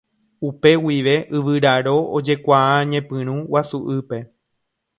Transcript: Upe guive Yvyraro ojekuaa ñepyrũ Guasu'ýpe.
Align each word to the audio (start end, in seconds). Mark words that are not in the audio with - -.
Upe 0.47 0.71
guive 0.85 1.13
Yvyraro 1.39 1.93
ojekuaa 2.21 2.73
ñepyrũ 2.95 3.35
Guasu'ýpe. 3.53 4.17